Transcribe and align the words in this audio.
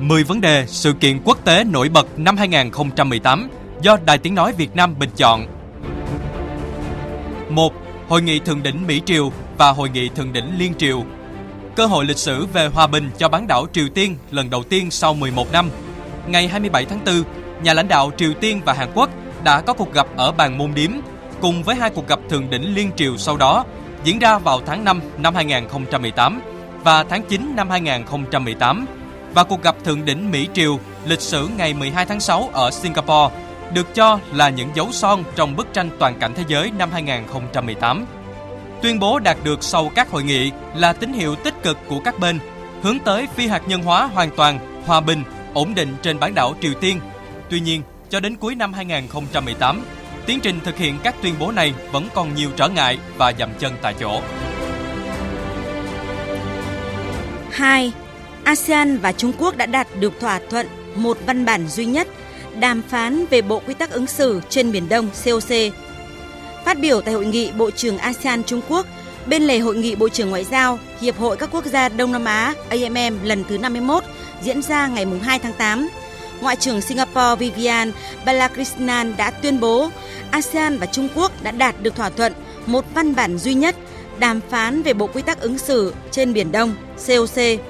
10 0.00 0.24
vấn 0.24 0.40
đề 0.40 0.64
sự 0.66 0.92
kiện 0.92 1.20
quốc 1.24 1.44
tế 1.44 1.64
nổi 1.64 1.88
bật 1.88 2.18
năm 2.18 2.36
2018 2.36 3.48
do 3.82 3.96
Đài 4.04 4.18
Tiếng 4.18 4.34
Nói 4.34 4.52
Việt 4.52 4.76
Nam 4.76 4.94
bình 4.98 5.10
chọn. 5.16 5.46
1. 7.50 7.72
Hội 8.08 8.22
nghị 8.22 8.38
thượng 8.38 8.62
đỉnh 8.62 8.86
Mỹ 8.86 9.00
Triều 9.06 9.32
và 9.58 9.70
Hội 9.70 9.90
nghị 9.90 10.08
thượng 10.08 10.32
đỉnh 10.32 10.58
Liên 10.58 10.74
Triều. 10.78 11.04
Cơ 11.76 11.86
hội 11.86 12.04
lịch 12.04 12.18
sử 12.18 12.46
về 12.46 12.66
hòa 12.66 12.86
bình 12.86 13.10
cho 13.18 13.28
bán 13.28 13.46
đảo 13.46 13.66
Triều 13.72 13.88
Tiên 13.94 14.16
lần 14.30 14.50
đầu 14.50 14.62
tiên 14.62 14.90
sau 14.90 15.14
11 15.14 15.52
năm. 15.52 15.70
Ngày 16.26 16.48
27 16.48 16.84
tháng 16.84 17.04
4, 17.06 17.22
nhà 17.62 17.74
lãnh 17.74 17.88
đạo 17.88 18.10
Triều 18.16 18.32
Tiên 18.40 18.60
và 18.64 18.72
Hàn 18.72 18.88
Quốc 18.94 19.10
đã 19.44 19.60
có 19.60 19.72
cuộc 19.72 19.92
gặp 19.92 20.06
ở 20.16 20.32
bàn 20.32 20.58
môn 20.58 20.74
điếm 20.74 20.90
cùng 21.40 21.62
với 21.62 21.76
hai 21.76 21.90
cuộc 21.90 22.08
gặp 22.08 22.18
thượng 22.28 22.50
đỉnh 22.50 22.74
Liên 22.74 22.90
Triều 22.96 23.16
sau 23.16 23.36
đó 23.36 23.64
diễn 24.04 24.18
ra 24.18 24.38
vào 24.38 24.60
tháng 24.66 24.84
5 24.84 25.00
năm 25.18 25.34
2018 25.34 26.40
và 26.84 27.04
tháng 27.04 27.22
9 27.22 27.56
năm 27.56 27.70
2018 27.70 28.86
và 29.34 29.44
cuộc 29.44 29.62
gặp 29.62 29.76
thượng 29.84 30.04
đỉnh 30.04 30.30
Mỹ 30.30 30.48
Triều 30.54 30.78
lịch 31.06 31.20
sử 31.20 31.48
ngày 31.56 31.74
12 31.74 32.06
tháng 32.06 32.20
6 32.20 32.50
ở 32.52 32.70
Singapore 32.70 33.36
được 33.74 33.94
cho 33.94 34.18
là 34.32 34.48
những 34.48 34.70
dấu 34.74 34.88
son 34.92 35.24
trong 35.36 35.56
bức 35.56 35.72
tranh 35.72 35.90
toàn 35.98 36.18
cảnh 36.20 36.32
thế 36.36 36.44
giới 36.48 36.70
năm 36.78 36.90
2018. 36.92 38.06
Tuyên 38.82 38.98
bố 38.98 39.18
đạt 39.18 39.36
được 39.44 39.62
sau 39.62 39.90
các 39.94 40.10
hội 40.10 40.22
nghị 40.22 40.50
là 40.74 40.92
tín 40.92 41.12
hiệu 41.12 41.34
tích 41.34 41.54
cực 41.62 41.78
của 41.88 42.00
các 42.00 42.18
bên 42.18 42.38
hướng 42.82 42.98
tới 42.98 43.26
phi 43.34 43.46
hạt 43.46 43.62
nhân 43.66 43.82
hóa 43.82 44.04
hoàn 44.04 44.30
toàn, 44.36 44.82
hòa 44.86 45.00
bình, 45.00 45.22
ổn 45.54 45.74
định 45.74 45.96
trên 46.02 46.20
bán 46.20 46.34
đảo 46.34 46.54
Triều 46.60 46.72
Tiên. 46.74 47.00
Tuy 47.50 47.60
nhiên, 47.60 47.82
cho 48.10 48.20
đến 48.20 48.36
cuối 48.36 48.54
năm 48.54 48.72
2018, 48.72 49.84
tiến 50.26 50.40
trình 50.40 50.60
thực 50.64 50.76
hiện 50.76 50.98
các 51.02 51.14
tuyên 51.22 51.34
bố 51.38 51.52
này 51.52 51.74
vẫn 51.92 52.08
còn 52.14 52.34
nhiều 52.34 52.50
trở 52.56 52.68
ngại 52.68 52.98
và 53.16 53.32
dậm 53.38 53.50
chân 53.58 53.72
tại 53.82 53.94
chỗ. 54.00 54.20
2. 57.50 57.92
ASEAN 58.44 58.98
và 58.98 59.12
Trung 59.12 59.32
Quốc 59.38 59.56
đã 59.56 59.66
đạt 59.66 59.86
được 60.00 60.12
thỏa 60.20 60.40
thuận 60.50 60.66
một 60.94 61.18
văn 61.26 61.44
bản 61.44 61.68
duy 61.68 61.84
nhất 61.84 62.08
đàm 62.60 62.82
phán 62.82 63.26
về 63.26 63.42
Bộ 63.42 63.62
Quy 63.66 63.74
tắc 63.74 63.90
ứng 63.90 64.06
xử 64.06 64.40
trên 64.48 64.72
Biển 64.72 64.88
Đông 64.88 65.08
COC. 65.24 65.72
Phát 66.64 66.78
biểu 66.80 67.00
tại 67.00 67.14
hội 67.14 67.26
nghị 67.26 67.52
Bộ 67.52 67.70
trưởng 67.70 67.98
ASEAN 67.98 68.44
Trung 68.44 68.60
Quốc, 68.68 68.86
bên 69.26 69.42
lề 69.42 69.58
hội 69.58 69.76
nghị 69.76 69.94
Bộ 69.94 70.08
trưởng 70.08 70.30
Ngoại 70.30 70.44
giao 70.44 70.78
Hiệp 71.00 71.18
hội 71.18 71.36
các 71.36 71.48
quốc 71.52 71.64
gia 71.64 71.88
Đông 71.88 72.12
Nam 72.12 72.24
Á 72.24 72.54
AMM 72.68 73.24
lần 73.24 73.44
thứ 73.48 73.58
51 73.58 74.04
diễn 74.42 74.62
ra 74.62 74.86
ngày 74.86 75.06
2 75.22 75.38
tháng 75.38 75.52
8, 75.52 75.88
Ngoại 76.40 76.56
trưởng 76.56 76.80
Singapore 76.80 77.36
Vivian 77.38 77.92
Balakrishnan 78.24 79.14
đã 79.16 79.30
tuyên 79.30 79.60
bố 79.60 79.90
ASEAN 80.30 80.78
và 80.78 80.86
Trung 80.86 81.08
Quốc 81.14 81.32
đã 81.42 81.50
đạt 81.50 81.82
được 81.82 81.96
thỏa 81.96 82.10
thuận 82.10 82.32
một 82.66 82.84
văn 82.94 83.14
bản 83.14 83.38
duy 83.38 83.54
nhất 83.54 83.76
đàm 84.18 84.40
phán 84.50 84.82
về 84.82 84.94
Bộ 84.94 85.06
Quy 85.06 85.22
tắc 85.22 85.40
ứng 85.40 85.58
xử 85.58 85.94
trên 86.10 86.32
Biển 86.32 86.52
Đông 86.52 86.74
COC, 87.06 87.60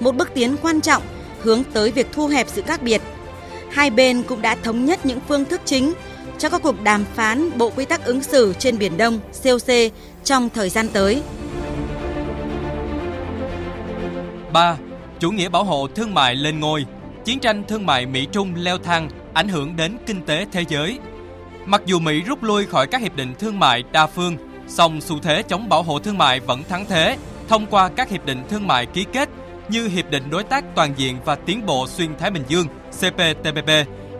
một 0.00 0.16
bước 0.16 0.30
tiến 0.34 0.56
quan 0.62 0.80
trọng 0.80 1.02
hướng 1.42 1.62
tới 1.72 1.90
việc 1.90 2.06
thu 2.12 2.26
hẹp 2.26 2.46
sự 2.48 2.62
khác 2.62 2.82
biệt. 2.82 3.02
Hai 3.70 3.90
bên 3.90 4.22
cũng 4.22 4.42
đã 4.42 4.56
thống 4.62 4.84
nhất 4.84 5.06
những 5.06 5.20
phương 5.28 5.44
thức 5.44 5.60
chính 5.64 5.92
cho 6.38 6.48
các 6.48 6.62
cuộc 6.62 6.82
đàm 6.82 7.04
phán 7.14 7.58
Bộ 7.58 7.70
Quy 7.76 7.84
tắc 7.84 8.04
ứng 8.04 8.22
xử 8.22 8.52
trên 8.58 8.78
Biển 8.78 8.96
Đông 8.96 9.20
COC 9.44 9.92
trong 10.24 10.48
thời 10.50 10.68
gian 10.68 10.88
tới. 10.88 11.22
3. 14.52 14.76
Chủ 15.20 15.30
nghĩa 15.30 15.48
bảo 15.48 15.64
hộ 15.64 15.88
thương 15.94 16.14
mại 16.14 16.34
lên 16.34 16.60
ngôi 16.60 16.86
Chiến 17.24 17.40
tranh 17.40 17.64
thương 17.68 17.86
mại 17.86 18.06
Mỹ-Trung 18.06 18.54
leo 18.56 18.78
thang 18.78 19.08
ảnh 19.34 19.48
hưởng 19.48 19.76
đến 19.76 19.96
kinh 20.06 20.22
tế 20.22 20.46
thế 20.52 20.64
giới. 20.68 20.98
Mặc 21.66 21.82
dù 21.86 21.98
Mỹ 21.98 22.20
rút 22.20 22.42
lui 22.42 22.66
khỏi 22.66 22.86
các 22.86 23.00
hiệp 23.00 23.16
định 23.16 23.34
thương 23.38 23.58
mại 23.58 23.84
đa 23.92 24.06
phương, 24.06 24.36
song 24.68 25.00
xu 25.00 25.18
thế 25.18 25.42
chống 25.48 25.68
bảo 25.68 25.82
hộ 25.82 25.98
thương 25.98 26.18
mại 26.18 26.40
vẫn 26.40 26.62
thắng 26.68 26.84
thế 26.88 27.16
thông 27.48 27.66
qua 27.66 27.88
các 27.88 28.10
hiệp 28.10 28.26
định 28.26 28.42
thương 28.48 28.66
mại 28.66 28.86
ký 28.86 29.04
kết 29.12 29.28
như 29.68 29.88
Hiệp 29.88 30.10
định 30.10 30.30
Đối 30.30 30.44
tác 30.44 30.64
Toàn 30.74 30.94
diện 30.96 31.16
và 31.24 31.34
Tiến 31.34 31.66
bộ 31.66 31.86
Xuyên 31.86 32.18
Thái 32.18 32.30
Bình 32.30 32.44
Dương 32.48 32.66
CPTPP, 32.90 33.70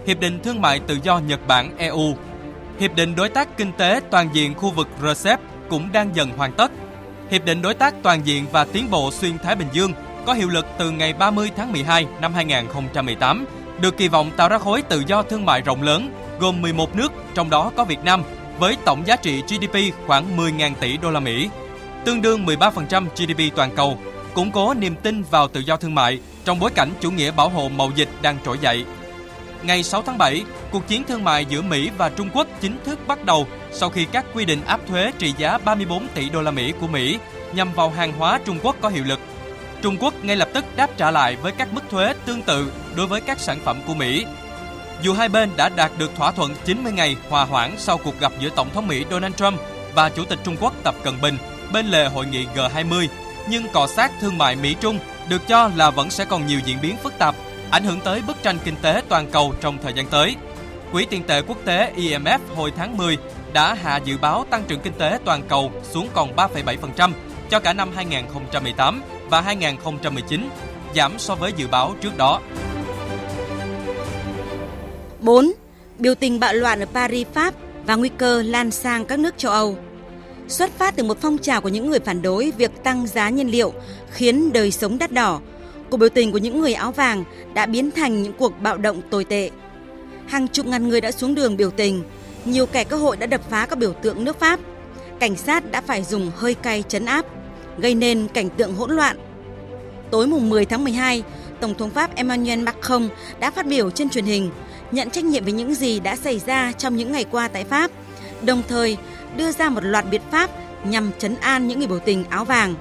Hiệp 0.07 0.21
định 0.21 0.41
Thương 0.43 0.61
mại 0.61 0.81
Tự 0.81 0.99
do 1.03 1.19
Nhật 1.19 1.47
Bản 1.47 1.79
EU, 1.79 2.17
Hiệp 2.81 2.95
định 2.95 3.17
Đối 3.17 3.29
tác 3.29 3.57
Kinh 3.57 3.73
tế 3.73 4.01
Toàn 4.11 4.29
diện 4.33 4.55
khu 4.55 4.71
vực 4.71 4.89
RCEP 5.03 5.41
cũng 5.71 5.93
đang 5.93 6.17
dần 6.17 6.31
hoàn 6.37 6.53
tất. 6.53 6.73
Hiệp 7.31 7.45
định 7.45 7.63
Đối 7.63 7.75
tác 7.75 7.95
Toàn 8.03 8.27
diện 8.27 8.45
và 8.53 8.65
Tiến 8.65 8.91
bộ 8.91 9.11
Xuyên 9.11 9.39
Thái 9.39 9.57
Bình 9.57 9.69
Dương 9.73 9.93
có 10.27 10.33
hiệu 10.33 10.49
lực 10.49 10.67
từ 10.79 10.91
ngày 10.91 11.13
30 11.13 11.51
tháng 11.57 11.73
12 11.73 12.07
năm 12.21 12.35
2018, 12.35 13.45
được 13.81 13.97
kỳ 13.97 14.09
vọng 14.09 14.31
tạo 14.37 14.49
ra 14.49 14.59
khối 14.59 14.83
tự 14.83 15.03
do 15.07 15.23
thương 15.23 15.47
mại 15.47 15.61
rộng 15.61 15.83
lớn 15.83 16.13
gồm 16.41 16.63
11 16.63 16.97
nước, 16.97 17.13
trong 17.35 17.51
đó 17.51 17.73
có 17.77 17.85
Việt 17.85 18.05
Nam, 18.05 18.23
với 18.59 18.77
tổng 18.85 19.07
giá 19.07 19.17
trị 19.17 19.43
GDP 19.43 20.07
khoảng 20.07 20.37
10.000 20.37 20.73
tỷ 20.81 20.97
đô 20.97 21.11
la 21.11 21.21
Mỹ, 21.21 21.49
tương 22.05 22.23
đương 22.23 22.47
13% 22.47 23.07
GDP 23.17 23.57
toàn 23.57 23.71
cầu, 23.77 23.99
củng 24.35 24.51
cố 24.51 24.75
niềm 24.75 24.95
tin 25.03 25.23
vào 25.23 25.49
tự 25.49 25.61
do 25.61 25.77
thương 25.77 25.95
mại 25.95 26.21
trong 26.45 26.61
bối 26.61 26.71
cảnh 26.71 26.91
chủ 27.01 27.11
nghĩa 27.11 27.31
bảo 27.31 27.49
hộ 27.49 27.69
mậu 27.69 27.91
dịch 27.95 28.09
đang 28.23 28.39
trỗi 28.45 28.59
dậy. 28.59 28.85
Ngày 29.63 29.83
6 29.83 30.03
tháng 30.03 30.19
7, 30.19 30.45
cuộc 30.71 30.87
chiến 30.89 31.05
thương 31.05 31.25
mại 31.25 31.45
giữa 31.45 31.63
Mỹ 31.63 31.91
và 31.99 32.09
Trung 32.09 32.29
Quốc 32.35 32.47
chính 32.61 32.79
thức 32.85 32.99
bắt 33.07 33.25
đầu 33.25 33.47
sau 33.73 33.91
khi 33.91 34.05
các 34.05 34.25
quy 34.35 34.45
định 34.45 34.61
áp 34.67 34.81
thuế 34.89 35.13
trị 35.19 35.35
giá 35.39 35.59
34 35.59 36.07
tỷ 36.15 36.31
đô 36.31 36.43
la 36.43 36.51
Mỹ 36.51 36.73
của 36.81 36.87
Mỹ 36.87 37.19
nhằm 37.55 37.73
vào 37.73 37.91
hàng 37.91 38.13
hóa 38.13 38.41
Trung 38.45 38.59
Quốc 38.63 38.77
có 38.81 38.89
hiệu 38.89 39.05
lực 39.05 39.21
Trung 39.83 39.97
Quốc 40.01 40.15
ngay 40.25 40.37
lập 40.37 40.49
tức 40.55 40.65
đáp 40.77 40.91
trả 40.97 41.11
lại 41.11 41.37
với 41.37 41.53
các 41.53 41.73
mức 41.73 41.81
thuế 41.91 42.15
tương 42.27 42.43
tự 42.43 42.73
đối 42.97 43.07
với 43.07 43.21
các 43.21 43.41
sản 43.41 43.59
phẩm 43.65 43.81
của 43.87 43.95
Mỹ. 43.95 44.25
Dù 45.03 45.15
hai 45.15 45.29
bên 45.29 45.51
đã 45.57 45.69
đạt 45.69 45.93
được 45.99 46.17
thỏa 46.17 46.33
thuận 46.33 46.55
90 46.65 46.93
ngày 46.93 47.17
hòa 47.29 47.45
hoãn 47.45 47.75
sau 47.79 47.99
cuộc 47.99 48.21
gặp 48.21 48.33
giữa 48.41 48.49
Tổng 48.57 48.71
thống 48.75 48.89
Mỹ 48.89 49.05
Donald 49.11 49.35
Trump 49.35 49.61
và 49.95 50.09
Chủ 50.09 50.25
tịch 50.25 50.39
Trung 50.45 50.57
Quốc 50.61 50.75
Tập 50.83 50.95
Cận 51.03 51.21
Bình 51.21 51.37
bên 51.73 51.87
lề 51.87 52.09
hội 52.09 52.27
nghị 52.27 52.47
G20, 52.55 53.07
nhưng 53.49 53.69
cọ 53.73 53.87
sát 53.87 54.13
thương 54.21 54.39
mại 54.39 54.57
Mỹ-Trung 54.57 54.99
được 55.29 55.49
cho 55.49 55.71
là 55.77 55.91
vẫn 55.91 56.11
sẽ 56.11 56.25
còn 56.25 56.47
nhiều 56.47 56.61
diễn 56.65 56.79
biến 56.83 56.97
phức 56.97 57.19
tạp, 57.19 57.35
ảnh 57.71 57.85
hưởng 57.85 58.01
tới 58.01 58.23
bức 58.27 58.43
tranh 58.43 58.59
kinh 58.65 58.77
tế 58.83 59.03
toàn 59.09 59.31
cầu 59.31 59.55
trong 59.61 59.79
thời 59.83 59.93
gian 59.93 60.07
tới. 60.07 60.37
Quỹ 60.93 61.07
tiền 61.11 61.23
tệ 61.23 61.43
quốc 61.43 61.59
tế 61.65 61.93
IMF 61.97 62.39
hồi 62.57 62.73
tháng 62.77 62.97
10 62.97 63.19
đã 63.53 63.75
hạ 63.75 63.97
dự 63.97 64.19
báo 64.19 64.45
tăng 64.51 64.65
trưởng 64.69 64.81
kinh 64.81 64.93
tế 64.93 65.19
toàn 65.25 65.43
cầu 65.49 65.73
xuống 65.83 66.09
còn 66.13 66.37
3,7% 66.37 67.13
cho 67.51 67.61
cả 67.61 67.73
năm 67.73 67.91
2018 67.95 69.03
và 69.31 69.41
2019, 69.41 70.49
giảm 70.97 71.19
so 71.19 71.35
với 71.35 71.53
dự 71.57 71.67
báo 71.67 71.95
trước 72.01 72.17
đó. 72.17 72.41
4. 75.21 75.53
Biểu 75.99 76.15
tình 76.15 76.41
bạo 76.41 76.53
loạn 76.55 76.81
ở 76.81 76.87
Paris, 76.95 77.27
Pháp 77.33 77.55
và 77.87 77.95
nguy 77.95 78.09
cơ 78.09 78.43
lan 78.43 78.71
sang 78.71 79.07
các 79.07 79.19
nước 79.19 79.39
châu 79.39 79.53
Âu. 79.53 79.77
Xuất 80.49 80.71
phát 80.79 80.97
từ 80.97 81.05
một 81.05 81.19
phong 81.21 81.39
trào 81.39 81.61
của 81.61 81.69
những 81.69 81.91
người 81.91 81.99
phản 81.99 82.23
đối 82.23 82.53
việc 82.59 82.85
tăng 82.85 83.07
giá 83.07 83.29
nhiên 83.29 83.51
liệu 83.51 83.73
khiến 84.11 84.53
đời 84.53 84.71
sống 84.71 84.99
đắt 84.99 85.13
đỏ, 85.13 85.41
cuộc 85.91 85.97
biểu 85.97 86.09
tình 86.09 86.33
của 86.33 86.39
những 86.39 86.61
người 86.61 86.75
áo 86.75 86.93
vàng 86.93 87.25
đã 87.55 87.67
biến 87.67 87.91
thành 87.91 88.23
những 88.23 88.33
cuộc 88.33 88.53
bạo 88.61 88.77
động 88.77 89.03
tồi 89.11 89.25
tệ. 89.25 89.51
Hàng 90.27 90.49
chục 90.49 90.67
ngàn 90.67 90.89
người 90.89 91.01
đã 91.01 91.13
xuống 91.13 91.35
đường 91.35 91.57
biểu 91.57 91.71
tình, 91.71 92.03
nhiều 92.45 92.67
kẻ 92.67 92.85
cơ 92.85 92.97
hội 92.97 93.17
đã 93.17 93.27
đập 93.27 93.41
phá 93.51 93.67
các 93.67 93.79
biểu 93.79 93.93
tượng 93.93 94.25
nước 94.25 94.41
Pháp. 94.41 94.61
Cảnh 95.21 95.37
sát 95.37 95.71
đã 95.71 95.81
phải 95.81 96.03
dùng 96.03 96.31
hơi 96.37 96.55
cay 96.55 96.85
chấn 96.89 97.05
áp 97.05 97.27
gây 97.79 97.95
nên 97.95 98.29
cảnh 98.35 98.51
tượng 98.51 98.75
hỗn 98.75 98.91
loạn. 98.91 99.17
Tối 100.11 100.27
mùng 100.27 100.51
10 100.51 100.65
tháng 100.65 100.85
12, 100.85 101.23
Tổng 101.61 101.75
thống 101.75 101.91
Pháp 101.91 102.17
Emmanuel 102.17 102.63
Macron 102.63 103.09
đã 103.41 103.51
phát 103.51 103.67
biểu 103.67 103.91
trên 103.91 104.09
truyền 104.09 104.25
hình 104.25 104.51
nhận 104.91 105.11
trách 105.11 105.25
nhiệm 105.25 105.45
về 105.45 105.53
những 105.53 105.75
gì 105.75 106.01
đã 106.01 106.17
xảy 106.17 106.41
ra 106.47 106.73
trong 106.73 106.97
những 106.97 107.13
ngày 107.13 107.25
qua 107.31 107.49
tại 107.49 107.65
Pháp, 107.65 107.91
đồng 108.43 108.63
thời 108.69 108.97
đưa 109.37 109.53
ra 109.53 109.69
một 109.69 109.85
loạt 109.85 110.05
biện 110.11 110.23
pháp 110.31 110.51
nhằm 110.85 111.11
chấn 111.19 111.37
an 111.41 111.69
những 111.69 111.79
người 111.79 111.89
biểu 111.89 111.99
tình 111.99 112.25
áo 112.31 112.45
vàng. 112.45 112.75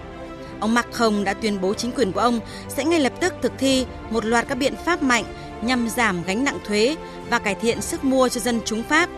Ông 0.59 0.73
Macron 0.73 1.23
đã 1.23 1.33
tuyên 1.33 1.61
bố 1.61 1.73
chính 1.73 1.91
quyền 1.91 2.11
của 2.11 2.19
ông 2.19 2.39
sẽ 2.67 2.85
ngay 2.85 2.99
lập 2.99 3.13
tức 3.19 3.33
thực 3.41 3.51
thi 3.57 3.85
một 4.09 4.25
loạt 4.25 4.47
các 4.47 4.55
biện 4.55 4.73
pháp 4.85 5.03
mạnh 5.03 5.23
nhằm 5.61 5.89
giảm 5.89 6.23
gánh 6.23 6.43
nặng 6.43 6.59
thuế 6.65 6.95
và 7.29 7.39
cải 7.39 7.55
thiện 7.55 7.81
sức 7.81 8.03
mua 8.03 8.29
cho 8.29 8.41
dân 8.41 8.61
chúng 8.65 8.83
Pháp. 8.83 9.09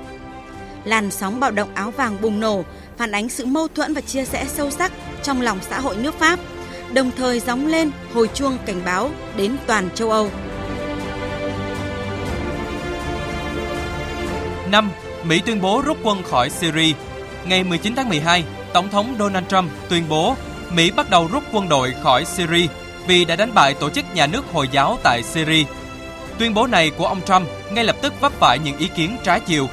Làn 0.84 1.12
sóng 1.12 1.40
bạo 1.40 1.52
động 1.52 1.70
áo 1.74 1.92
vàng 1.92 2.18
bùng 2.22 2.40
nổ 2.40 2.64
phản 2.98 3.12
ánh 3.12 3.30
sự 3.30 3.46
mâu 3.46 3.68
thuẫn 3.68 3.94
và 3.94 4.02
chia 4.02 4.26
rẽ 4.26 4.46
sâu 4.48 4.72
sắc 4.72 4.92
trong 5.24 5.42
lòng 5.42 5.60
xã 5.70 5.80
hội 5.80 5.96
nước 5.96 6.20
Pháp, 6.20 6.40
đồng 6.94 7.12
thời 7.18 7.40
gióng 7.40 7.68
lên 7.68 7.92
hồi 8.14 8.30
chuông 8.34 8.58
cảnh 8.66 8.82
báo 8.86 9.10
đến 9.38 9.56
toàn 9.68 9.90
châu 9.96 10.12
Âu. 10.12 10.30
5. 14.72 14.92
Mỹ 15.24 15.42
tuyên 15.46 15.62
bố 15.62 15.82
rút 15.86 15.98
quân 16.04 16.24
khỏi 16.24 16.50
Syria. 16.50 16.94
Ngày 17.46 17.64
19 17.64 17.96
tháng 17.96 18.10
12, 18.10 18.44
Tổng 18.74 18.90
thống 18.90 19.16
Donald 19.20 19.46
Trump 19.48 19.72
tuyên 19.90 20.04
bố 20.10 20.36
Mỹ 20.72 20.92
bắt 20.92 21.10
đầu 21.10 21.30
rút 21.32 21.44
quân 21.52 21.70
đội 21.70 21.94
khỏi 22.04 22.26
Syria 22.26 22.68
vì 23.08 23.26
đã 23.26 23.36
đánh 23.36 23.54
bại 23.54 23.74
tổ 23.74 23.90
chức 23.90 24.06
nhà 24.14 24.28
nước 24.28 24.46
Hồi 24.54 24.68
giáo 24.72 24.98
tại 25.04 25.24
Syria. 25.24 25.64
Tuyên 26.40 26.54
bố 26.54 26.68
này 26.68 26.92
của 26.98 27.08
ông 27.08 27.22
Trump 27.26 27.48
ngay 27.72 27.84
lập 27.84 27.96
tức 28.02 28.14
vấp 28.22 28.32
phải 28.32 28.60
những 28.60 28.78
ý 28.78 28.88
kiến 28.96 29.18
trái 29.24 29.40
chiều. 29.40 29.68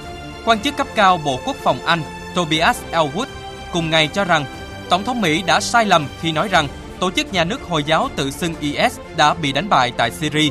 Quan 0.45 0.61
chức 0.61 0.77
cấp 0.77 0.87
cao 0.95 1.21
Bộ 1.25 1.41
Quốc 1.47 1.57
phòng 1.57 1.79
Anh 1.87 2.03
Tobias 2.35 2.79
Elwood 2.93 3.27
cùng 3.73 3.91
ngày 3.91 4.09
cho 4.13 4.25
rằng 4.25 4.45
Tổng 4.89 5.05
thống 5.05 5.21
Mỹ 5.21 5.43
đã 5.47 5.61
sai 5.61 5.85
lầm 5.85 6.07
khi 6.21 6.33
nói 6.33 6.49
rằng 6.49 6.69
tổ 7.01 7.11
chức 7.11 7.33
nhà 7.33 7.45
nước 7.45 7.63
Hồi 7.69 7.85
giáo 7.85 8.09
tự 8.17 8.31
xưng 8.31 8.55
IS 8.61 8.99
đã 9.17 9.35
bị 9.35 9.53
đánh 9.53 9.69
bại 9.69 9.93
tại 9.97 10.11
Syria. 10.11 10.51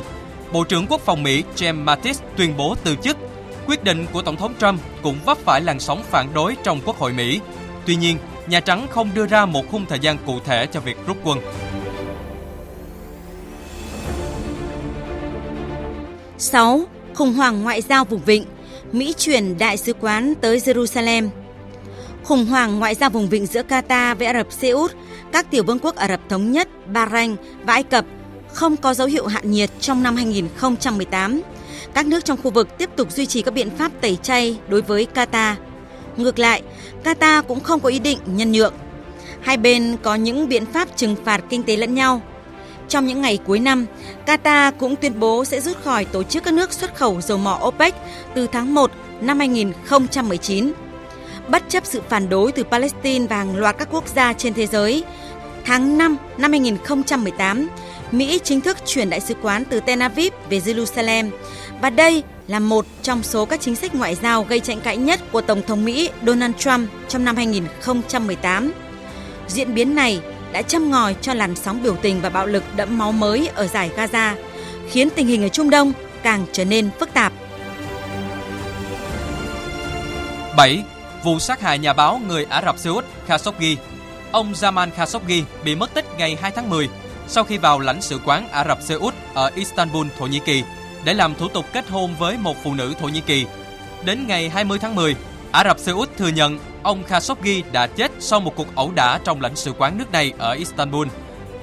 Bộ 0.52 0.64
trưởng 0.64 0.86
Quốc 0.86 1.00
phòng 1.00 1.22
Mỹ 1.22 1.44
James 1.56 1.84
Mattis 1.84 2.20
tuyên 2.36 2.56
bố 2.56 2.76
từ 2.84 2.96
chức. 3.02 3.16
Quyết 3.66 3.84
định 3.84 4.06
của 4.12 4.22
Tổng 4.22 4.36
thống 4.36 4.54
Trump 4.60 4.80
cũng 5.02 5.18
vấp 5.24 5.38
phải 5.38 5.60
làn 5.60 5.80
sóng 5.80 6.02
phản 6.02 6.34
đối 6.34 6.56
trong 6.62 6.80
Quốc 6.84 6.98
hội 6.98 7.12
Mỹ. 7.12 7.40
Tuy 7.86 7.96
nhiên, 7.96 8.18
Nhà 8.46 8.60
Trắng 8.60 8.86
không 8.90 9.10
đưa 9.14 9.26
ra 9.26 9.46
một 9.46 9.70
khung 9.70 9.86
thời 9.86 9.98
gian 9.98 10.16
cụ 10.26 10.38
thể 10.44 10.66
cho 10.66 10.80
việc 10.80 10.96
rút 11.06 11.16
quân. 11.24 11.38
Sáu, 16.38 16.84
Khủng 17.14 17.32
hoảng 17.32 17.62
ngoại 17.62 17.82
giao 17.82 18.04
vùng 18.04 18.20
vịnh. 18.26 18.44
Mỹ 18.92 19.14
chuyển 19.18 19.58
đại 19.58 19.76
sứ 19.76 19.92
quán 20.00 20.34
tới 20.40 20.58
Jerusalem. 20.58 21.28
Khủng 22.24 22.46
hoảng 22.46 22.78
ngoại 22.78 22.94
giao 22.94 23.10
vùng 23.10 23.28
vịnh 23.28 23.46
giữa 23.46 23.62
Qatar 23.62 24.14
với 24.14 24.26
Ả 24.26 24.34
Rập 24.34 24.52
Xê 24.52 24.70
Út, 24.70 24.92
các 25.32 25.50
tiểu 25.50 25.64
vương 25.64 25.78
quốc 25.78 25.96
Ả 25.96 26.08
Rập 26.08 26.20
Thống 26.28 26.52
Nhất, 26.52 26.68
Bahrain 26.92 27.36
và 27.64 27.72
Ai 27.72 27.82
Cập 27.82 28.04
không 28.52 28.76
có 28.76 28.94
dấu 28.94 29.06
hiệu 29.06 29.26
hạ 29.26 29.40
nhiệt 29.42 29.70
trong 29.80 30.02
năm 30.02 30.16
2018. 30.16 31.42
Các 31.94 32.06
nước 32.06 32.24
trong 32.24 32.42
khu 32.42 32.50
vực 32.50 32.78
tiếp 32.78 32.90
tục 32.96 33.12
duy 33.12 33.26
trì 33.26 33.42
các 33.42 33.54
biện 33.54 33.70
pháp 33.70 33.92
tẩy 34.00 34.18
chay 34.22 34.58
đối 34.68 34.82
với 34.82 35.06
Qatar. 35.14 35.54
Ngược 36.16 36.38
lại, 36.38 36.62
Qatar 37.04 37.42
cũng 37.42 37.60
không 37.60 37.80
có 37.80 37.88
ý 37.88 37.98
định 37.98 38.18
nhân 38.26 38.52
nhượng. 38.52 38.74
Hai 39.40 39.56
bên 39.56 39.96
có 40.02 40.14
những 40.14 40.48
biện 40.48 40.66
pháp 40.66 40.88
trừng 40.96 41.16
phạt 41.24 41.44
kinh 41.50 41.62
tế 41.62 41.76
lẫn 41.76 41.94
nhau. 41.94 42.20
Trong 42.88 43.06
những 43.06 43.20
ngày 43.20 43.38
cuối 43.46 43.58
năm, 43.58 43.86
Qatar 44.26 44.72
cũng 44.78 44.96
tuyên 44.96 45.20
bố 45.20 45.44
sẽ 45.44 45.60
rút 45.60 45.84
khỏi 45.84 46.04
tổ 46.04 46.22
chức 46.22 46.44
các 46.44 46.54
nước 46.54 46.72
xuất 46.72 46.94
khẩu 46.94 47.20
dầu 47.20 47.38
mỏ 47.38 47.60
OPEC 47.64 47.94
từ 48.34 48.46
tháng 48.46 48.74
1 48.74 48.90
năm 49.20 49.38
2019. 49.38 50.72
Bất 51.48 51.62
chấp 51.68 51.86
sự 51.86 52.02
phản 52.08 52.28
đối 52.28 52.52
từ 52.52 52.62
Palestine 52.62 53.26
và 53.26 53.36
hàng 53.36 53.56
loạt 53.56 53.78
các 53.78 53.88
quốc 53.90 54.08
gia 54.08 54.32
trên 54.32 54.54
thế 54.54 54.66
giới, 54.66 55.04
tháng 55.64 55.98
5 55.98 56.16
năm 56.38 56.52
2018, 56.52 57.68
Mỹ 58.12 58.40
chính 58.44 58.60
thức 58.60 58.76
chuyển 58.86 59.10
đại 59.10 59.20
sứ 59.20 59.34
quán 59.42 59.64
từ 59.70 59.80
Tel 59.80 60.02
Aviv 60.02 60.32
về 60.50 60.58
Jerusalem 60.58 61.30
và 61.80 61.90
đây 61.90 62.22
là 62.48 62.58
một 62.58 62.86
trong 63.02 63.22
số 63.22 63.44
các 63.44 63.60
chính 63.60 63.76
sách 63.76 63.94
ngoại 63.94 64.14
giao 64.14 64.42
gây 64.44 64.60
tranh 64.60 64.80
cãi 64.80 64.96
nhất 64.96 65.20
của 65.32 65.40
Tổng 65.40 65.62
thống 65.66 65.84
Mỹ 65.84 66.10
Donald 66.26 66.54
Trump 66.56 66.90
trong 67.08 67.24
năm 67.24 67.36
2018. 67.36 68.72
Diễn 69.48 69.74
biến 69.74 69.94
này 69.94 70.20
đã 70.52 70.62
châm 70.62 70.90
ngòi 70.90 71.14
cho 71.20 71.34
làn 71.34 71.56
sóng 71.56 71.82
biểu 71.82 71.96
tình 71.96 72.20
và 72.20 72.28
bạo 72.30 72.46
lực 72.46 72.62
đẫm 72.76 72.98
máu 72.98 73.12
mới 73.12 73.48
ở 73.54 73.66
giải 73.66 73.90
Gaza, 73.96 74.34
khiến 74.90 75.08
tình 75.10 75.26
hình 75.26 75.42
ở 75.42 75.48
Trung 75.48 75.70
Đông 75.70 75.92
càng 76.22 76.46
trở 76.52 76.64
nên 76.64 76.90
phức 77.00 77.14
tạp. 77.14 77.32
7. 80.56 80.84
Vụ 81.24 81.38
sát 81.38 81.60
hại 81.60 81.78
nhà 81.78 81.92
báo 81.92 82.20
người 82.28 82.44
Ả 82.44 82.62
Rập 82.62 82.78
Xê 82.78 82.90
Út 82.90 83.04
Khashoggi 83.26 83.76
Ông 84.32 84.52
Zaman 84.52 84.90
Khashoggi 84.90 85.44
bị 85.64 85.74
mất 85.74 85.94
tích 85.94 86.04
ngày 86.18 86.38
2 86.42 86.50
tháng 86.50 86.70
10 86.70 86.88
sau 87.32 87.44
khi 87.44 87.58
vào 87.58 87.80
lãnh 87.80 88.00
sự 88.00 88.20
quán 88.24 88.48
Ả 88.48 88.64
Rập 88.68 88.82
Xê 88.82 88.94
Út 88.94 89.14
ở 89.34 89.50
Istanbul, 89.54 90.06
Thổ 90.18 90.26
Nhĩ 90.26 90.38
Kỳ 90.38 90.62
để 91.04 91.14
làm 91.14 91.34
thủ 91.34 91.48
tục 91.48 91.64
kết 91.72 91.88
hôn 91.88 92.14
với 92.18 92.36
một 92.38 92.56
phụ 92.62 92.74
nữ 92.74 92.94
Thổ 93.00 93.08
Nhĩ 93.08 93.20
Kỳ. 93.20 93.46
Đến 94.04 94.26
ngày 94.26 94.48
20 94.48 94.78
tháng 94.78 94.94
10, 94.94 95.16
Ả 95.52 95.64
Rập 95.64 95.78
Xê 95.78 95.92
Út 95.92 96.16
thừa 96.16 96.28
nhận 96.28 96.58
ông 96.82 97.02
Khashoggi 97.02 97.62
đã 97.72 97.86
chết 97.86 98.12
sau 98.18 98.40
một 98.40 98.56
cuộc 98.56 98.74
ẩu 98.74 98.92
đả 98.94 99.18
trong 99.24 99.40
lãnh 99.40 99.56
sự 99.56 99.72
quán 99.78 99.98
nước 99.98 100.12
này 100.12 100.32
ở 100.38 100.52
Istanbul. 100.52 101.08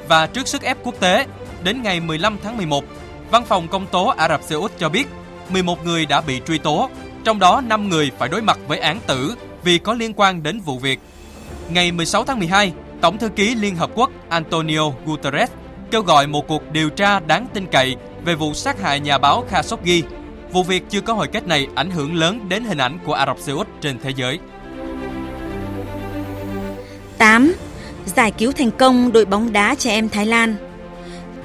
Và 0.08 0.28
trước 0.28 0.48
sức 0.48 0.62
ép 0.62 0.78
quốc 0.84 0.96
tế, 1.00 1.26
đến 1.64 1.82
ngày 1.82 2.00
15 2.00 2.38
tháng 2.44 2.58
11, 2.58 2.84
Văn 3.32 3.46
phòng 3.46 3.68
Công 3.68 3.86
tố 3.86 4.06
Ả 4.06 4.28
Rập 4.28 4.44
Xê 4.44 4.56
Út 4.56 4.72
cho 4.80 4.90
biết 4.90 5.08
11 5.50 5.86
người 5.86 6.06
đã 6.06 6.22
bị 6.22 6.42
truy 6.48 6.58
tố, 6.58 6.90
trong 7.24 7.40
đó 7.40 7.62
5 7.68 7.90
người 7.90 8.12
phải 8.18 8.30
đối 8.30 8.42
mặt 8.42 8.60
với 8.68 8.80
án 8.80 9.00
tử 9.08 9.36
vì 9.64 9.78
có 9.78 9.94
liên 9.94 10.14
quan 10.16 10.44
đến 10.44 10.60
vụ 10.62 10.80
việc. 10.80 11.00
Ngày 11.70 11.92
16 11.92 12.24
tháng 12.26 12.40
12, 12.40 12.74
Tổng 13.02 13.18
thư 13.18 13.30
ký 13.30 13.56
Liên 13.56 13.76
Hợp 13.76 13.90
Quốc 13.96 14.10
Antonio 14.30 14.90
Guterres 15.06 15.50
kêu 15.92 16.02
gọi 16.02 16.28
một 16.28 16.48
cuộc 16.48 16.72
điều 16.72 16.90
tra 16.90 17.20
đáng 17.20 17.48
tin 17.54 17.66
cậy 17.72 17.96
về 18.26 18.36
vụ 18.36 18.54
sát 18.54 18.82
hại 18.82 19.00
nhà 19.00 19.18
báo 19.18 19.46
Khashoggi. 19.50 20.04
Vụ 20.52 20.64
việc 20.64 20.84
chưa 20.90 21.02
có 21.02 21.14
hồi 21.14 21.28
kết 21.28 21.48
này 21.48 21.68
ảnh 21.76 21.92
hưởng 21.92 22.16
lớn 22.16 22.50
đến 22.50 22.64
hình 22.64 22.78
ảnh 22.78 23.00
của 23.06 23.14
Ả 23.14 23.26
Rập 23.26 23.40
Xê 23.40 23.54
Út 23.54 23.68
trên 23.82 24.00
thế 24.04 24.10
giới. 24.16 24.40
8. 27.18 27.54
Giải 28.06 28.32
cứu 28.32 28.52
thành 28.52 28.72
công 28.72 29.12
đội 29.12 29.26
bóng 29.26 29.54
đá 29.54 29.76
trẻ 29.76 29.92
em 29.92 30.10
Thái 30.10 30.26
Lan 30.26 30.56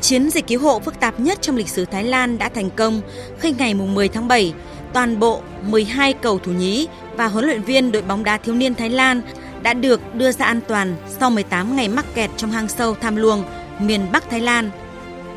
Chiến 0.01 0.31
dịch 0.31 0.47
cứu 0.47 0.61
hộ 0.61 0.79
phức 0.79 1.01
tạp 1.01 1.21
nhất 1.21 1.39
trong 1.43 1.57
lịch 1.57 1.69
sử 1.69 1.85
Thái 1.85 2.05
Lan 2.05 2.39
đã 2.39 2.49
thành 2.49 2.71
công 2.71 3.01
khi 3.39 3.55
ngày 3.59 3.75
10 3.75 4.09
tháng 4.09 4.29
7, 4.29 4.53
toàn 4.93 5.21
bộ 5.21 5.41
12 5.63 6.13
cầu 6.13 6.39
thủ 6.39 6.53
nhí 6.53 6.89
và 7.17 7.27
huấn 7.27 7.45
luyện 7.45 7.63
viên 7.63 7.93
đội 7.93 8.03
bóng 8.03 8.25
đá 8.25 8.37
thiếu 8.37 8.55
niên 8.55 8.75
Thái 8.75 8.91
Lan 8.91 9.23
đã 9.63 9.75
được 9.75 10.15
đưa 10.15 10.33
ra 10.33 10.45
an 10.45 10.61
toàn 10.69 10.97
sau 11.21 11.31
18 11.31 11.77
ngày 11.77 11.89
mắc 11.89 12.07
kẹt 12.15 12.31
trong 12.37 12.51
hang 12.51 12.69
sâu 12.69 12.95
Tham 12.95 13.17
Luông, 13.17 13.45
miền 13.79 14.13
Bắc 14.13 14.31
Thái 14.31 14.41
Lan. 14.41 14.71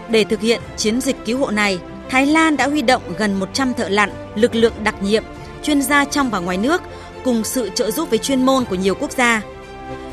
Để 0.10 0.24
thực 0.24 0.42
hiện 0.42 0.62
chiến 0.78 1.02
dịch 1.02 1.16
cứu 1.26 1.38
hộ 1.38 1.52
này, 1.52 1.80
Thái 2.10 2.26
Lan 2.26 2.58
đã 2.58 2.68
huy 2.68 2.82
động 2.82 3.02
gần 3.18 3.40
100 3.40 3.74
thợ 3.74 3.90
lặn, 3.90 4.10
lực 4.36 4.56
lượng 4.56 4.74
đặc 4.84 5.04
nhiệm, 5.04 5.24
chuyên 5.64 5.82
gia 5.82 6.06
trong 6.06 6.30
và 6.30 6.40
ngoài 6.40 6.58
nước 6.58 6.82
cùng 7.24 7.44
sự 7.44 7.70
trợ 7.76 7.92
giúp 7.92 8.10
về 8.10 8.18
chuyên 8.18 8.46
môn 8.46 8.66
của 8.66 8.76
nhiều 8.76 8.96
quốc 9.00 9.12
gia. 9.12 9.42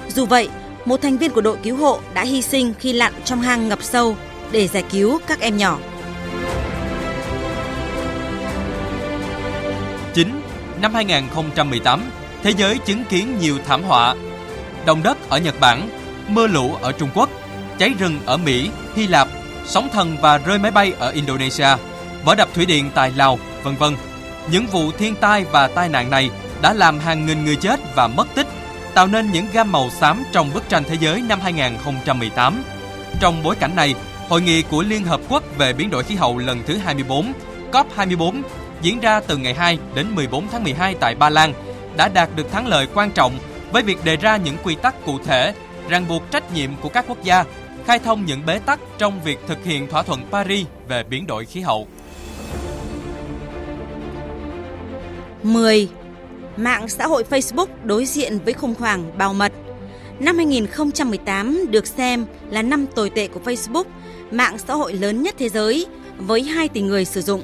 Dù 0.09 0.27
vậy, 0.27 0.49
một 0.85 1.03
thành 1.03 1.19
viên 1.19 1.31
của 1.31 1.41
đội 1.41 1.57
cứu 1.63 1.77
hộ 1.77 2.01
đã 2.15 2.23
hy 2.23 2.43
sinh 2.43 2.75
khi 2.79 2.93
lặn 2.93 3.13
trong 3.25 3.41
hang 3.41 3.69
ngập 3.69 3.83
sâu 3.83 4.17
để 4.53 4.69
giải 4.69 4.85
cứu 4.91 5.19
các 5.27 5.41
em 5.41 5.57
nhỏ. 5.57 5.79
9. 10.15 10.29
Năm 10.81 10.95
2018, 10.95 12.03
thế 12.43 12.53
giới 12.57 12.79
chứng 12.79 13.05
kiến 13.05 13.39
nhiều 13.41 13.59
thảm 13.67 13.83
họa. 13.83 14.15
Động 14.87 15.03
đất 15.03 15.29
ở 15.29 15.39
Nhật 15.39 15.61
Bản, 15.61 15.89
mưa 16.29 16.47
lũ 16.47 16.75
ở 16.83 16.93
Trung 16.93 17.09
Quốc, 17.15 17.31
cháy 17.79 17.95
rừng 17.99 18.21
ở 18.27 18.37
Mỹ, 18.37 18.71
Hy 18.97 19.07
Lạp, 19.07 19.29
sóng 19.67 19.89
thần 19.93 20.17
và 20.21 20.39
rơi 20.39 20.59
máy 20.59 20.71
bay 20.71 20.93
ở 20.99 21.11
Indonesia, 21.11 21.69
vỡ 22.25 22.35
đập 22.35 22.49
thủy 22.55 22.67
điện 22.67 22.91
tại 22.95 23.13
Lào, 23.17 23.39
vân 23.63 23.77
vân. 23.77 23.97
Những 24.51 24.67
vụ 24.67 24.91
thiên 24.99 25.17
tai 25.17 25.45
và 25.45 25.69
tai 25.69 25.89
nạn 25.89 26.11
này 26.11 26.31
đã 26.63 26.73
làm 26.73 26.99
hàng 26.99 27.27
nghìn 27.27 27.45
người 27.45 27.57
chết 27.57 27.81
và 27.95 28.09
mất 28.09 28.27
tích, 28.35 28.47
tạo 28.95 29.07
nên 29.07 29.33
những 29.33 29.47
gam 29.53 29.73
màu 29.73 29.91
xám 29.91 30.23
trong 30.33 30.51
bức 30.55 30.69
tranh 30.69 30.85
thế 30.85 30.97
giới 31.01 31.21
năm 31.21 31.41
2018. 31.41 32.63
Trong 33.21 33.43
bối 33.43 33.55
cảnh 33.55 33.77
này, 33.77 33.95
Hội 34.29 34.43
nghị 34.43 34.63
của 34.63 34.83
Liên 34.83 35.05
Hợp 35.05 35.21
Quốc 35.29 35.43
về 35.59 35.73
biến 35.73 35.91
đổi 35.91 36.05
khí 36.05 36.15
hậu 36.15 36.39
lần 36.39 36.63
thứ 36.67 36.77
24, 36.77 37.33
COP24, 37.73 38.43
diễn 38.83 39.01
ra 39.01 39.21
từ 39.21 39.37
ngày 39.37 39.55
2 39.55 39.79
đến 39.95 40.15
14 40.15 40.49
tháng 40.49 40.65
12 40.65 40.95
tại 41.01 41.15
Ba 41.15 41.31
Lan, 41.31 41.53
đã 41.97 42.09
đạt 42.09 42.29
được 42.37 42.53
thắng 42.53 42.67
lợi 42.67 42.87
quan 42.95 43.11
trọng 43.11 43.39
với 43.73 43.83
việc 43.83 44.05
đề 44.05 44.17
ra 44.17 44.37
những 44.37 44.57
quy 44.65 44.75
tắc 44.75 44.95
cụ 45.07 45.19
thể, 45.25 45.55
ràng 45.89 46.09
buộc 46.09 46.31
trách 46.31 46.53
nhiệm 46.55 46.71
của 46.77 46.89
các 46.89 47.05
quốc 47.09 47.23
gia, 47.23 47.45
khai 47.87 47.99
thông 47.99 48.27
những 48.27 48.47
bế 48.47 48.59
tắc 48.59 48.81
trong 48.99 49.21
việc 49.25 49.39
thực 49.47 49.65
hiện 49.65 49.89
thỏa 49.89 50.03
thuận 50.03 50.21
Paris 50.31 50.67
về 50.89 51.03
biến 51.03 51.27
đổi 51.27 51.45
khí 51.45 51.61
hậu. 51.61 51.87
10. 55.43 55.89
Mạng 56.57 56.89
xã 56.89 57.07
hội 57.07 57.25
Facebook 57.31 57.67
đối 57.85 58.07
diện 58.07 58.39
với 58.45 58.55
khủng 58.55 58.75
hoảng 58.79 59.19
bảo 59.19 59.35
mật. 59.35 59.53
Năm 60.21 60.37
2018 60.37 61.67
được 61.71 61.87
xem 61.87 62.27
là 62.51 62.63
năm 62.63 62.87
tồi 62.95 63.11
tệ 63.11 63.29
của 63.29 63.41
Facebook, 63.45 63.85
mạng 64.31 64.59
xã 64.59 64.75
hội 64.75 64.93
lớn 64.93 65.23
nhất 65.23 65.35
thế 65.39 65.49
giới 65.49 65.87
với 66.19 66.43
2 66.43 66.69
tỷ 66.69 66.81
người 66.81 67.05
sử 67.05 67.23
dụng. 67.23 67.43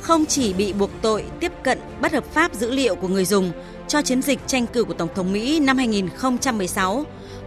Không 0.00 0.26
chỉ 0.26 0.52
bị 0.52 0.72
buộc 0.72 0.90
tội 1.02 1.24
tiếp 1.40 1.52
cận 1.62 1.78
bất 2.00 2.12
hợp 2.12 2.24
pháp 2.32 2.54
dữ 2.54 2.70
liệu 2.70 2.94
của 2.94 3.08
người 3.08 3.24
dùng 3.24 3.52
cho 3.88 4.02
chiến 4.02 4.22
dịch 4.22 4.38
tranh 4.46 4.66
cử 4.66 4.84
của 4.84 4.94
Tổng 4.94 5.08
thống 5.14 5.32
Mỹ 5.32 5.60
năm 5.60 5.76
2016, 5.76 7.04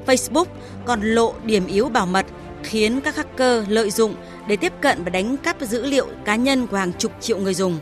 Facebook 0.09 0.45
còn 0.85 1.01
lộ 1.01 1.33
điểm 1.43 1.67
yếu 1.67 1.89
bảo 1.89 2.05
mật 2.05 2.25
khiến 2.63 3.01
các 3.01 3.15
hacker 3.15 3.63
lợi 3.67 3.91
dụng 3.91 4.15
để 4.47 4.55
tiếp 4.55 4.73
cận 4.81 5.03
và 5.03 5.09
đánh 5.09 5.37
cắp 5.37 5.61
dữ 5.61 5.85
liệu 5.85 6.07
cá 6.25 6.35
nhân 6.35 6.67
của 6.67 6.77
hàng 6.77 6.93
chục 6.93 7.11
triệu 7.19 7.37
người 7.37 7.53
dùng. 7.53 7.79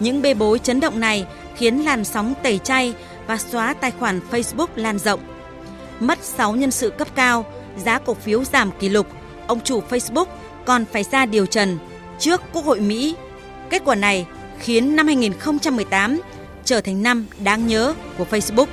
Những 0.00 0.22
bê 0.22 0.34
bối 0.34 0.58
chấn 0.58 0.80
động 0.80 1.00
này 1.00 1.26
khiến 1.56 1.84
làn 1.84 2.04
sóng 2.04 2.34
tẩy 2.42 2.58
chay 2.58 2.94
và 3.26 3.38
xóa 3.38 3.74
tài 3.74 3.90
khoản 3.90 4.20
Facebook 4.30 4.66
lan 4.76 4.98
rộng. 4.98 5.20
Mất 6.00 6.18
6 6.22 6.56
nhân 6.56 6.70
sự 6.70 6.90
cấp 6.90 7.08
cao, 7.14 7.44
giá 7.84 7.98
cổ 7.98 8.14
phiếu 8.14 8.44
giảm 8.44 8.70
kỷ 8.80 8.88
lục, 8.88 9.06
ông 9.46 9.60
chủ 9.60 9.82
Facebook 9.90 10.26
còn 10.64 10.84
phải 10.92 11.04
ra 11.04 11.26
điều 11.26 11.46
trần 11.46 11.78
trước 12.18 12.40
Quốc 12.52 12.64
hội 12.64 12.80
Mỹ. 12.80 13.16
Kết 13.70 13.82
quả 13.84 13.94
này 13.94 14.26
khiến 14.58 14.96
năm 14.96 15.06
2018 15.06 16.20
trở 16.64 16.80
thành 16.80 17.02
năm 17.02 17.26
đáng 17.44 17.66
nhớ 17.66 17.94
của 18.18 18.26
Facebook. 18.30 18.66